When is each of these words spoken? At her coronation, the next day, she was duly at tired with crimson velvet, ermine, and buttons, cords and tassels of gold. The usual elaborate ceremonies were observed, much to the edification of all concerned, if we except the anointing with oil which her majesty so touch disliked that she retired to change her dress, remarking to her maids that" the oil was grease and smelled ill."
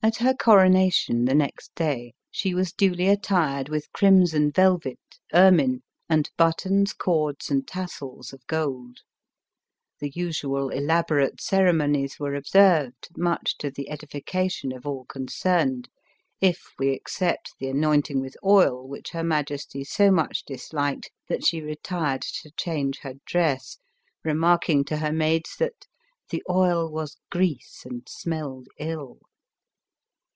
At 0.00 0.18
her 0.18 0.32
coronation, 0.32 1.26
the 1.26 1.34
next 1.34 1.74
day, 1.74 2.14
she 2.30 2.54
was 2.54 2.72
duly 2.72 3.08
at 3.08 3.22
tired 3.24 3.68
with 3.68 3.92
crimson 3.92 4.52
velvet, 4.52 4.98
ermine, 5.34 5.82
and 6.08 6.30
buttons, 6.38 6.94
cords 6.94 7.50
and 7.50 7.66
tassels 7.66 8.32
of 8.32 8.46
gold. 8.46 8.98
The 9.98 10.08
usual 10.14 10.70
elaborate 10.70 11.42
ceremonies 11.42 12.16
were 12.18 12.34
observed, 12.36 13.08
much 13.18 13.58
to 13.58 13.70
the 13.70 13.90
edification 13.90 14.72
of 14.72 14.86
all 14.86 15.04
concerned, 15.04 15.90
if 16.40 16.62
we 16.78 16.90
except 16.90 17.54
the 17.58 17.68
anointing 17.68 18.20
with 18.20 18.36
oil 18.42 18.86
which 18.88 19.10
her 19.10 19.24
majesty 19.24 19.82
so 19.84 20.14
touch 20.14 20.44
disliked 20.44 21.10
that 21.28 21.44
she 21.44 21.60
retired 21.60 22.22
to 22.22 22.52
change 22.52 23.00
her 23.00 23.14
dress, 23.26 23.76
remarking 24.24 24.84
to 24.84 24.98
her 24.98 25.12
maids 25.12 25.56
that" 25.58 25.86
the 26.30 26.42
oil 26.48 26.88
was 26.88 27.18
grease 27.30 27.82
and 27.84 28.08
smelled 28.08 28.68
ill." 28.78 29.18